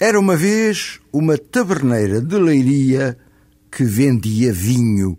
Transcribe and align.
Era 0.00 0.18
uma 0.18 0.34
vez 0.34 0.98
uma 1.12 1.38
taberneira 1.38 2.20
de 2.20 2.36
leiria 2.36 3.16
que 3.70 3.84
vendia 3.84 4.52
vinho. 4.52 5.16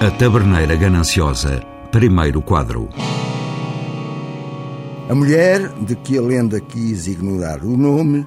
A 0.00 0.08
Taberneira 0.12 0.76
Gananciosa, 0.76 1.60
primeiro 1.90 2.40
quadro. 2.40 2.88
A 5.10 5.14
mulher, 5.14 5.68
de 5.84 5.96
que 5.96 6.16
a 6.16 6.22
lenda 6.22 6.60
quis 6.60 7.08
ignorar 7.08 7.64
o 7.64 7.76
nome, 7.76 8.24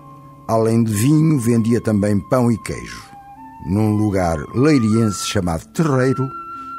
além 0.50 0.84
de 0.84 0.92
vinho, 0.94 1.40
vendia 1.40 1.80
também 1.80 2.20
pão 2.30 2.52
e 2.52 2.58
queijo, 2.64 3.04
num 3.68 3.96
lugar 3.96 4.38
leiriense 4.54 5.26
chamado 5.26 5.66
Terreiro 5.68 6.30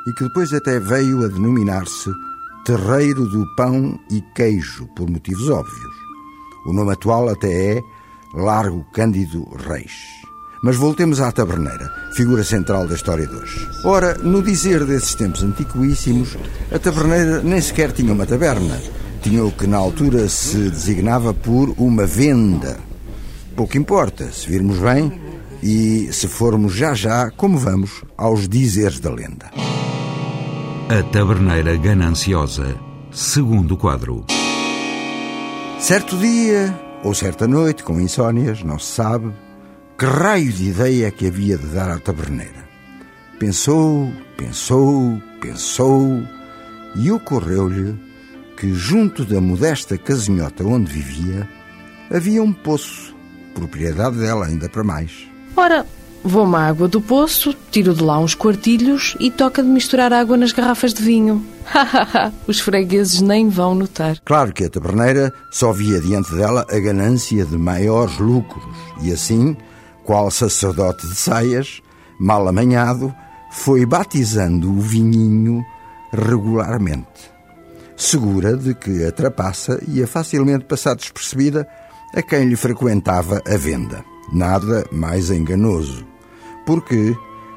e 0.06 0.12
que 0.12 0.24
depois 0.24 0.52
até 0.52 0.78
veio 0.78 1.24
a 1.24 1.28
denominar-se 1.28 2.10
Terreiro 2.66 3.26
do 3.26 3.46
Pão 3.56 3.98
e 4.10 4.20
Queijo, 4.34 4.86
por 4.94 5.08
motivos 5.08 5.48
óbvios. 5.48 5.94
O 6.66 6.72
nome 6.74 6.92
atual 6.92 7.30
até 7.30 7.76
é 7.76 7.82
Largo 8.34 8.84
Cândido 8.92 9.44
Reis. 9.56 9.92
Mas 10.62 10.76
voltemos 10.76 11.20
à 11.20 11.32
taberneira, 11.32 11.90
figura 12.14 12.44
central 12.44 12.86
da 12.86 12.94
história 12.94 13.26
de 13.26 13.34
hoje. 13.34 13.66
Ora, 13.84 14.14
no 14.18 14.42
dizer 14.42 14.84
desses 14.84 15.14
tempos 15.14 15.42
antiquíssimos, 15.42 16.36
a 16.70 16.78
taberneira 16.78 17.42
nem 17.42 17.60
sequer 17.60 17.92
tinha 17.92 18.12
uma 18.12 18.26
taberna. 18.26 18.78
Tinha 19.22 19.44
o 19.44 19.50
que 19.50 19.66
na 19.66 19.78
altura 19.78 20.28
se 20.28 20.56
designava 20.70 21.34
por 21.34 21.74
uma 21.76 22.06
venda. 22.06 22.78
Pouco 23.56 23.76
importa, 23.76 24.30
se 24.32 24.48
virmos 24.48 24.78
bem 24.78 25.20
e 25.62 26.08
se 26.12 26.28
formos 26.28 26.74
já 26.74 26.94
já, 26.94 27.30
como 27.30 27.58
vamos, 27.58 28.04
aos 28.16 28.48
dizeres 28.48 29.00
da 29.00 29.10
lenda. 29.10 29.50
A 30.88 31.02
Taberneira 31.10 31.76
Gananciosa, 31.76 32.76
segundo 33.12 33.76
quadro. 33.76 34.24
Certo 35.78 36.16
dia, 36.16 36.78
ou 37.02 37.14
certa 37.14 37.46
noite, 37.46 37.82
com 37.82 38.00
insónias, 38.00 38.62
não 38.62 38.78
se 38.78 38.92
sabe, 38.92 39.32
que 39.98 40.04
raio 40.04 40.52
de 40.52 40.68
ideia 40.68 41.10
que 41.10 41.26
havia 41.26 41.56
de 41.56 41.66
dar 41.68 41.90
à 41.90 41.98
taberneira. 41.98 42.68
Pensou, 43.38 44.12
pensou, 44.36 45.20
pensou, 45.40 46.22
e 46.96 47.10
ocorreu-lhe 47.10 47.98
que, 48.56 48.72
junto 48.74 49.24
da 49.24 49.40
modesta 49.40 49.96
casinhota 49.96 50.64
onde 50.64 50.92
vivia, 50.92 51.48
havia 52.10 52.42
um 52.42 52.52
poço, 52.52 53.16
propriedade 53.54 54.18
dela 54.18 54.46
ainda 54.46 54.68
para 54.68 54.84
mais. 54.84 55.26
Ora, 55.56 55.86
vou-me 56.22 56.56
à 56.56 56.68
água 56.68 56.88
do 56.88 57.00
poço, 57.00 57.54
tiro 57.70 57.94
de 57.94 58.02
lá 58.02 58.18
uns 58.18 58.34
quartilhos 58.34 59.16
e 59.20 59.30
toca 59.30 59.62
de 59.62 59.68
misturar 59.68 60.12
água 60.12 60.36
nas 60.36 60.52
garrafas 60.52 60.92
de 60.92 61.02
vinho. 61.02 61.44
Os 62.46 62.60
fregueses 62.60 63.20
nem 63.20 63.48
vão 63.48 63.74
notar. 63.74 64.18
Claro 64.24 64.52
que 64.52 64.64
a 64.64 64.70
taberneira 64.70 65.32
só 65.50 65.72
via 65.72 66.00
diante 66.00 66.34
dela 66.34 66.66
a 66.70 66.78
ganância 66.78 67.44
de 67.44 67.56
maiores 67.56 68.18
lucros, 68.18 68.64
e 69.02 69.12
assim, 69.12 69.56
qual 70.04 70.30
sacerdote 70.30 71.06
de 71.06 71.14
saias, 71.14 71.80
mal 72.18 72.46
amanhado, 72.46 73.14
foi 73.50 73.84
batizando 73.84 74.70
o 74.70 74.80
vinhinho 74.80 75.64
regularmente. 76.12 77.30
Segura 77.96 78.56
de 78.56 78.74
que 78.74 79.04
a 79.04 79.12
trapaça 79.12 79.78
ia 79.86 80.06
facilmente 80.06 80.64
passar 80.64 80.94
despercebida 80.94 81.68
a 82.14 82.22
quem 82.22 82.48
lhe 82.48 82.56
frequentava 82.56 83.42
a 83.46 83.56
venda. 83.56 84.04
Nada 84.32 84.86
mais 84.90 85.30
enganoso, 85.30 86.06
porque 86.66 87.16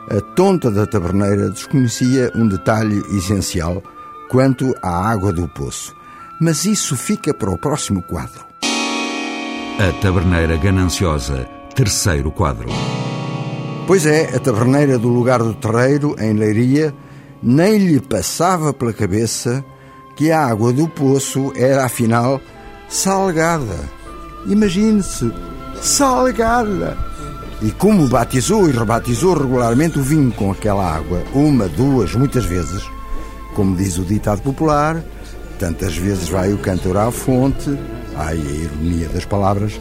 a 0.10 0.20
tonta 0.36 0.70
da 0.70 0.86
taberneira 0.86 1.50
desconhecia 1.50 2.32
um 2.36 2.48
detalhe 2.48 3.02
essencial 3.16 3.82
quanto 4.30 4.74
à 4.82 5.10
água 5.10 5.32
do 5.32 5.48
poço. 5.48 5.96
Mas 6.42 6.66
isso 6.66 6.98
fica 6.98 7.34
para 7.34 7.52
o 7.52 7.58
próximo 7.58 8.02
quadro. 8.04 8.46
A 9.80 10.02
Taberneira 10.02 10.58
Gananciosa, 10.58 11.48
terceiro 11.76 12.32
quadro. 12.32 12.68
Pois 13.88 14.06
é, 14.06 14.36
a 14.36 14.40
taberneira 14.40 14.98
do 14.98 15.08
lugar 15.08 15.40
do 15.40 15.54
terreiro, 15.54 16.16
em 16.20 16.34
Leiria, 16.34 16.94
nem 17.42 17.78
lhe 17.78 18.00
passava 18.00 18.74
pela 18.74 18.94
cabeça 18.94 19.64
que 20.16 20.32
a 20.32 20.46
água 20.46 20.72
do 20.72 20.88
poço 20.88 21.52
era, 21.56 21.86
afinal, 21.86 22.40
salgada. 22.88 23.78
Imagine-se, 24.46 25.32
salgada! 25.82 27.13
E 27.64 27.72
como 27.72 28.08
batizou 28.08 28.70
e 28.70 28.72
rebatizou 28.72 29.34
regularmente 29.34 29.98
o 29.98 30.04
vinho 30.04 30.32
com 30.32 30.52
aquela 30.52 30.86
água, 30.86 31.24
uma, 31.34 31.68
duas, 31.68 32.14
muitas 32.14 32.46
vezes, 32.46 32.84
como 33.56 33.76
diz 33.76 33.98
o 33.98 34.04
ditado 34.04 34.42
popular, 34.42 35.02
tantas 35.58 35.98
vezes 35.98 36.30
vai 36.30 36.54
o 36.54 36.58
cantor 36.58 36.98
à 36.98 37.10
fonte, 37.10 37.76
ai 38.16 38.38
a 38.38 38.52
ironia 38.52 39.08
das 39.08 39.26
palavras, 39.26 39.80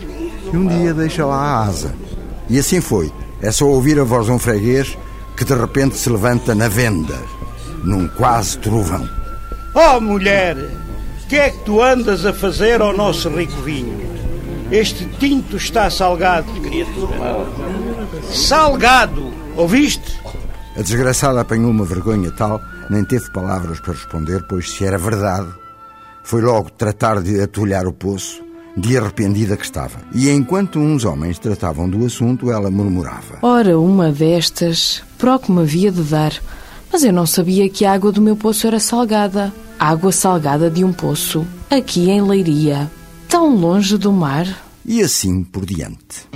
e 0.53 0.57
um 0.57 0.67
dia 0.67 0.95
deixa 0.95 1.27
lá 1.27 1.37
a 1.37 1.67
asa. 1.67 1.93
E 2.49 2.59
assim 2.59 2.81
foi. 2.81 3.13
É 3.43 3.51
só 3.51 3.67
ouvir 3.67 3.99
a 3.99 4.05
voz 4.05 4.27
de 4.27 4.33
um 4.33 4.39
freguês 4.39 4.97
que 5.37 5.45
de 5.45 5.55
repente 5.55 5.99
se 5.99 6.09
levanta 6.09 6.55
na 6.55 6.69
venda, 6.69 7.19
num 7.83 8.07
quase 8.07 8.57
trovão. 8.59 9.09
Oh, 9.75 10.01
mulher, 10.01 10.57
que 11.33 11.39
é 11.39 11.49
que 11.49 11.65
tu 11.65 11.83
andas 11.83 12.27
a 12.27 12.33
fazer 12.35 12.83
ao 12.83 12.95
nosso 12.95 13.31
rico 13.31 13.59
vinho? 13.63 14.22
Este 14.73 15.05
tinto 15.21 15.59
está 15.59 15.91
salgado. 15.91 16.51
Salgado, 18.33 19.31
ouviste? 19.55 20.19
A 20.75 20.81
desgraçada 20.81 21.43
apanhou 21.43 21.71
uma 21.71 21.85
vergonha 21.85 22.31
tal, 22.31 22.59
nem 22.89 23.05
teve 23.05 23.31
palavras 23.31 23.81
para 23.81 23.93
responder, 23.93 24.43
pois 24.49 24.71
se 24.71 24.83
era 24.87 24.97
verdade, 24.97 25.49
foi 26.23 26.41
logo 26.41 26.71
tratar 26.71 27.21
de 27.21 27.39
atulhar 27.43 27.87
o 27.87 27.93
poço, 27.93 28.43
de 28.75 28.97
arrependida 28.97 29.59
que 29.59 29.65
estava. 29.67 29.99
E 30.15 30.31
enquanto 30.31 30.79
uns 30.79 31.05
homens 31.05 31.39
tratavam 31.39 31.87
do 31.87 32.07
assunto, 32.07 32.51
ela 32.51 32.71
murmurava. 32.71 33.41
Ora, 33.43 33.79
uma 33.79 34.11
destas, 34.11 35.03
pro 35.19 35.39
que 35.39 35.53
me 35.53 35.61
havia 35.61 35.93
de 35.93 36.03
dar. 36.03 36.33
Mas 36.91 37.05
eu 37.05 37.13
não 37.13 37.27
sabia 37.27 37.69
que 37.69 37.85
a 37.85 37.93
água 37.93 38.11
do 38.11 38.23
meu 38.23 38.37
poço 38.37 38.67
era 38.67 38.81
salgada. 38.81 39.53
Água 39.79 40.13
salgada 40.13 40.71
de 40.71 40.83
um 40.83 40.95
poço, 40.95 41.47
aqui 41.69 42.09
em 42.09 42.23
Leiria, 42.23 42.91
tão 43.29 43.55
longe 43.55 43.99
do 43.99 44.13
mar. 44.13 44.47
E 44.85 45.01
assim 45.01 45.45
por 45.45 45.65
diante. 45.65 46.29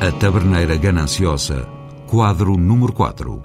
A 0.00 0.12
Taberneira 0.12 0.76
Gananciosa, 0.76 1.66
quadro 2.06 2.56
número 2.56 2.92
4. 2.92 3.42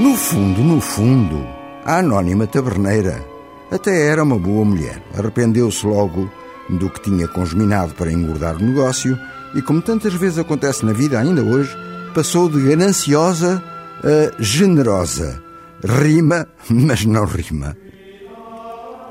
No 0.00 0.16
fundo, 0.16 0.62
no 0.62 0.80
fundo, 0.80 1.46
a 1.84 1.98
anónima 1.98 2.48
taberneira 2.48 3.24
até 3.70 4.08
era 4.08 4.24
uma 4.24 4.36
boa 4.36 4.64
mulher. 4.64 5.00
Arrependeu-se 5.16 5.86
logo 5.86 6.28
do 6.68 6.90
que 6.90 7.02
tinha 7.02 7.28
congeminado 7.28 7.94
para 7.94 8.12
engordar 8.12 8.56
o 8.56 8.64
negócio 8.64 9.16
e, 9.54 9.62
como 9.62 9.80
tantas 9.80 10.14
vezes 10.14 10.38
acontece 10.38 10.84
na 10.84 10.92
vida 10.92 11.20
ainda 11.20 11.42
hoje, 11.42 11.70
passou 12.12 12.48
de 12.48 12.60
gananciosa 12.60 13.62
a 14.02 14.42
generosa. 14.42 15.40
Rima, 15.84 16.48
mas 16.68 17.04
não 17.04 17.24
rima. 17.24 17.76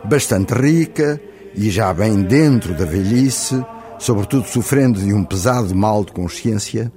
Bastante 0.04 0.54
rica 0.54 1.22
e 1.56 1.70
já 1.70 1.94
bem 1.94 2.22
dentro 2.22 2.74
da 2.74 2.86
velhice, 2.86 3.66
sobretudo 4.00 4.48
sofrendo 4.48 5.00
de 5.00 5.14
um 5.14 5.24
pesado 5.24 5.76
mal 5.76 6.04
de 6.04 6.12
consciência, 6.12 6.92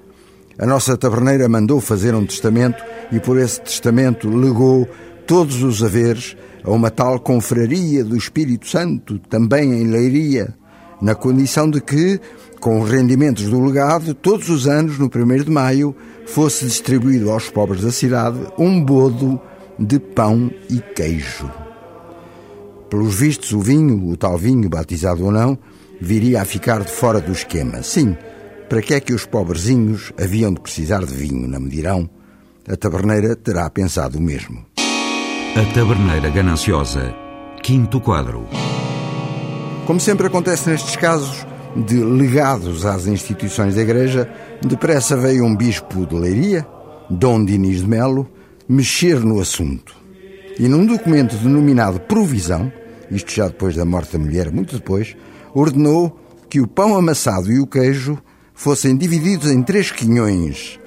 a 0.59 0.67
nossa 0.67 0.97
taberneira 0.97 1.49
mandou 1.49 1.81
fazer 1.81 2.15
um 2.15 2.27
testamento 2.27 2.83
e 3.11 3.19
por 3.19 3.39
esse 3.39 3.61
testamento 3.61 4.29
legou 4.29 4.87
todos 5.27 5.63
os 5.63 5.83
haveres 5.83 6.37
a 6.63 6.71
uma 6.71 6.91
tal 6.91 7.19
confraria 7.19 8.05
do 8.05 8.17
Espírito 8.17 8.69
Santo, 8.69 9.19
também 9.19 9.73
em 9.73 9.87
Leiria, 9.87 10.55
na 11.01 11.15
condição 11.15 11.71
de 11.71 11.81
que, 11.81 12.21
com 12.61 12.81
os 12.81 12.91
rendimentos 12.91 13.45
do 13.45 13.61
legado, 13.61 14.13
todos 14.13 14.51
os 14.51 14.69
anos, 14.69 14.99
no 14.99 15.07
1 15.07 15.45
de 15.45 15.51
maio, 15.51 15.97
fosse 16.27 16.67
distribuído 16.67 17.31
aos 17.31 17.49
pobres 17.49 17.83
da 17.83 17.91
cidade 17.91 18.39
um 18.59 18.85
bodo 18.85 19.41
de 19.79 19.99
pão 19.99 20.51
e 20.69 20.79
queijo. 20.79 21.51
Pelos 22.91 23.15
vistos, 23.15 23.53
o 23.53 23.61
vinho, 23.61 24.11
o 24.11 24.17
tal 24.17 24.37
vinho, 24.37 24.69
batizado 24.69 25.25
ou 25.25 25.33
não, 25.33 25.59
viria 26.01 26.43
a 26.43 26.45
ficar 26.45 26.83
de 26.83 26.91
fora 26.91 27.21
do 27.21 27.33
esquema. 27.33 27.83
Sim, 27.83 28.17
para 28.69 28.81
que 28.81 28.95
é 28.95 29.01
que 29.01 29.13
os 29.13 29.27
pobrezinhos 29.27 30.13
haviam 30.21 30.53
de 30.53 30.61
precisar 30.61 31.05
de 31.05 31.13
vinho, 31.13 31.49
não 31.49 31.61
me 31.61 31.69
dirão? 31.69 32.09
A 32.69 32.77
taberneira 32.77 33.35
terá 33.35 33.69
pensado 33.69 34.19
o 34.19 34.23
mesmo. 34.23 34.65
A 35.57 35.75
Taberneira 35.75 36.31
Gananciosa, 36.31 37.13
quinto 37.63 38.01
quadro. 38.01 38.47
Como 39.85 39.99
sempre 39.99 40.29
acontece 40.29 40.71
nestes 40.71 40.95
casos 40.95 41.45
de 41.75 41.97
legados 41.97 42.87
às 42.87 43.09
instituições 43.09 43.75
da 43.75 43.83
Igreja, 43.83 44.31
depressa 44.63 45.17
veio 45.17 45.45
um 45.45 45.57
bispo 45.57 46.07
de 46.07 46.15
Leiria, 46.15 46.65
Dom 47.11 47.45
Dinis 47.45 47.81
de 47.81 47.89
Melo, 47.89 48.31
mexer 48.69 49.19
no 49.19 49.41
assunto. 49.41 49.93
E 50.59 50.69
num 50.69 50.87
documento 50.87 51.37
denominado 51.37 51.99
Provisão, 52.01 52.73
isto 53.11 53.33
já 53.33 53.49
depois 53.49 53.75
da 53.75 53.85
morte 53.85 54.13
da 54.13 54.19
mulher, 54.21 54.53
muito 54.53 54.77
depois, 54.77 55.17
ordenou 55.55 56.19
que 56.49 56.61
o 56.61 56.67
pão 56.67 56.97
amassado 56.97 57.51
e 57.53 57.61
o 57.61 57.67
queijo 57.67 58.19
fossem 58.55 58.97
divididos 58.97 59.51
em 59.51 59.63
três 59.63 59.91
quinhões. 59.91 60.79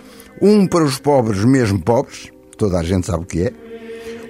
Um 0.41 0.67
para 0.67 0.83
os 0.83 0.99
pobres, 0.99 1.43
mesmo 1.45 1.81
pobres, 1.81 2.29
toda 2.57 2.79
a 2.79 2.83
gente 2.83 3.07
sabe 3.07 3.23
o 3.23 3.27
que 3.27 3.43
é. 3.43 3.53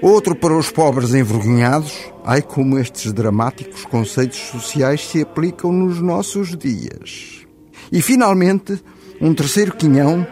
Outro 0.01 0.35
para 0.35 0.55
os 0.55 0.69
pobres 0.69 1.13
envergonhados. 1.13 2.11
Ai, 2.25 2.41
como 2.41 2.77
estes 2.77 3.11
dramáticos 3.13 3.85
conceitos 3.85 4.37
sociais 4.37 5.07
se 5.07 5.21
aplicam 5.21 5.71
nos 5.71 6.01
nossos 6.01 6.57
dias. 6.57 7.45
E, 7.91 8.01
finalmente, 8.01 8.81
um 9.19 9.33
terceiro 9.33 9.75
quinhão 9.75 10.27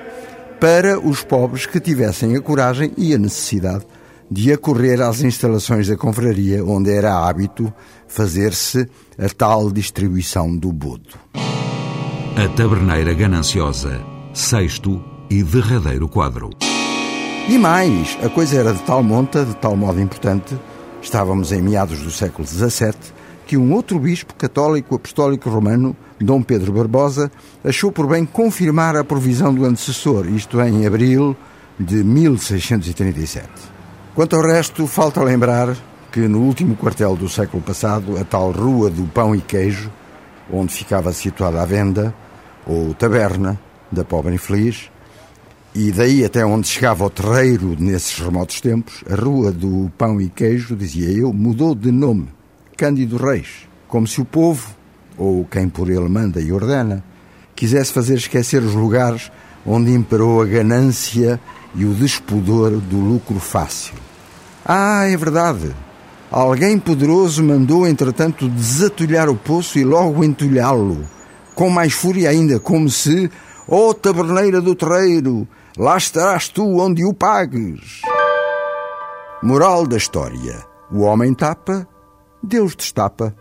para 0.59 0.99
os 0.99 1.23
pobres 1.23 1.65
que 1.65 1.79
tivessem 1.79 2.35
a 2.35 2.41
coragem 2.41 2.91
e 2.97 3.13
a 3.13 3.17
necessidade 3.17 3.85
de 4.31 4.53
acorrer 4.53 5.01
às 5.01 5.21
instalações 5.21 5.89
da 5.89 5.97
confraria, 5.97 6.63
onde 6.63 6.89
era 6.89 7.27
hábito 7.27 7.71
fazer-se 8.07 8.87
a 9.19 9.27
tal 9.27 9.69
distribuição 9.69 10.55
do 10.55 10.71
bodo. 10.71 11.19
A 11.33 12.47
Taberneira 12.55 13.13
Gananciosa, 13.13 14.01
sexto 14.33 15.03
e 15.29 15.43
derradeiro 15.43 16.07
quadro. 16.07 16.49
E 17.49 17.57
mais, 17.57 18.17
a 18.23 18.29
coisa 18.29 18.57
era 18.57 18.73
de 18.73 18.81
tal 18.83 19.03
monta, 19.03 19.43
de 19.43 19.53
tal 19.57 19.75
modo 19.75 19.99
importante, 19.99 20.57
estávamos 21.01 21.51
em 21.51 21.61
meados 21.61 21.99
do 21.99 22.09
século 22.09 22.47
XVII, 22.47 22.93
que 23.45 23.57
um 23.57 23.73
outro 23.73 23.99
bispo 23.99 24.33
católico 24.35 24.95
apostólico 24.95 25.49
romano, 25.49 25.93
Dom 26.17 26.41
Pedro 26.41 26.71
Barbosa, 26.71 27.29
achou 27.65 27.91
por 27.91 28.07
bem 28.07 28.23
confirmar 28.23 28.95
a 28.95 29.03
provisão 29.03 29.53
do 29.53 29.65
antecessor, 29.65 30.25
isto 30.27 30.61
em 30.61 30.87
abril 30.87 31.35
de 31.77 32.01
1637. 32.01 33.80
Quanto 34.13 34.35
ao 34.35 34.41
resto, 34.41 34.85
falta 34.87 35.23
lembrar 35.23 35.73
que 36.11 36.27
no 36.27 36.41
último 36.41 36.75
quartel 36.75 37.15
do 37.15 37.29
século 37.29 37.63
passado, 37.63 38.17
a 38.17 38.25
tal 38.25 38.51
Rua 38.51 38.89
do 38.89 39.05
Pão 39.07 39.33
e 39.33 39.39
Queijo, 39.39 39.89
onde 40.51 40.73
ficava 40.73 41.13
situada 41.13 41.61
a 41.61 41.65
venda, 41.65 42.13
ou 42.67 42.93
taberna, 42.93 43.57
da 43.89 44.03
pobre 44.03 44.33
infeliz, 44.33 44.91
e 45.73 45.93
daí 45.93 46.25
até 46.25 46.45
onde 46.45 46.67
chegava 46.67 47.05
o 47.05 47.09
terreiro 47.09 47.77
nesses 47.79 48.19
remotos 48.19 48.59
tempos, 48.59 49.01
a 49.09 49.15
Rua 49.15 49.49
do 49.49 49.89
Pão 49.97 50.19
e 50.19 50.27
Queijo, 50.27 50.75
dizia 50.75 51.09
eu, 51.09 51.31
mudou 51.31 51.73
de 51.73 51.89
nome. 51.89 52.27
Cândido 52.75 53.15
Reis, 53.15 53.65
como 53.87 54.05
se 54.05 54.19
o 54.19 54.25
povo, 54.25 54.75
ou 55.17 55.45
quem 55.45 55.69
por 55.69 55.89
ele 55.89 56.09
manda 56.09 56.41
e 56.41 56.51
ordena, 56.51 57.01
quisesse 57.55 57.93
fazer 57.93 58.15
esquecer 58.15 58.61
os 58.61 58.73
lugares 58.73 59.31
onde 59.65 59.93
imperou 59.93 60.41
a 60.41 60.45
ganância 60.45 61.39
e 61.75 61.85
o 61.85 61.93
despudor 61.93 62.71
do 62.71 62.97
lucro 62.97 63.39
fácil. 63.39 63.95
Ah, 64.65 65.05
é 65.05 65.15
verdade. 65.17 65.73
Alguém 66.29 66.79
poderoso 66.79 67.43
mandou, 67.43 67.87
entretanto, 67.87 68.47
desatulhar 68.47 69.29
o 69.29 69.35
poço 69.35 69.77
e 69.77 69.83
logo 69.83 70.23
entulhá-lo, 70.23 71.05
com 71.55 71.69
mais 71.69 71.93
fúria 71.93 72.29
ainda, 72.29 72.59
como 72.59 72.89
se, 72.89 73.29
ó 73.67 73.89
oh, 73.89 73.93
taberneira 73.93 74.61
do 74.61 74.73
terreiro, 74.73 75.47
lá 75.77 75.97
estarás 75.97 76.47
tu 76.47 76.77
onde 76.79 77.03
o 77.03 77.13
pagues. 77.13 78.01
Moral 79.43 79.85
da 79.85 79.97
história: 79.97 80.65
o 80.91 81.01
homem 81.01 81.33
tapa 81.33 81.87
Deus 82.43 82.75
destapa. 82.75 83.35